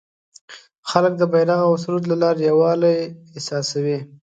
خلک 0.89 1.13
د 1.17 1.23
بیرغ 1.31 1.59
او 1.67 1.73
سرود 1.83 2.03
له 2.11 2.15
لارې 2.23 2.41
یووالی 2.49 2.95
احساسوي. 3.37 3.97